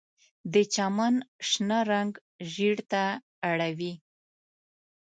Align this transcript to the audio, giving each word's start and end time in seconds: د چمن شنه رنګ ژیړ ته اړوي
د 0.53 0.55
چمن 0.73 1.15
شنه 1.49 1.79
رنګ 1.91 2.11
ژیړ 2.51 2.75
ته 2.91 3.03
اړوي 3.49 3.93